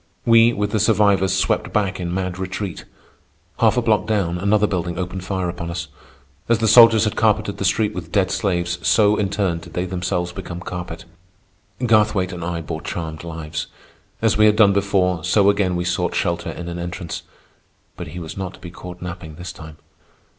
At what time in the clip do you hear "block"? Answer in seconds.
3.83-4.07